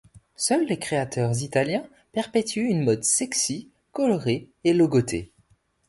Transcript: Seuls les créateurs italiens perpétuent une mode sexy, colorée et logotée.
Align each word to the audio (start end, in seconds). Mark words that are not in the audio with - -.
Seuls 0.35 0.65
les 0.65 0.79
créateurs 0.79 1.39
italiens 1.43 1.87
perpétuent 2.11 2.65
une 2.67 2.83
mode 2.83 3.03
sexy, 3.03 3.69
colorée 3.91 4.49
et 4.63 4.73
logotée. 4.73 5.31